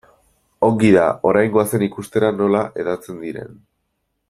Ongi 0.67 0.89
da, 0.95 1.03
orain 1.31 1.51
goazen 1.57 1.85
ikustera 1.89 2.33
nola 2.39 2.63
hedatzen 2.81 3.21
diren. 3.27 3.55